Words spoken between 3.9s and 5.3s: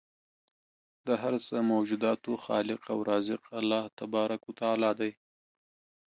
تبارک و تعالی دی